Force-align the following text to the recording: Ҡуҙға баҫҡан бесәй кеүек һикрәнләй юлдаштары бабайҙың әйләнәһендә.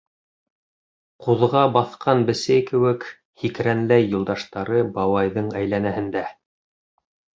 Ҡуҙға 1.25 1.65
баҫҡан 1.75 2.23
бесәй 2.31 2.65
кеүек 2.69 3.05
һикрәнләй 3.43 4.09
юлдаштары 4.15 4.83
бабайҙың 4.97 5.53
әйләнәһендә. 5.61 6.25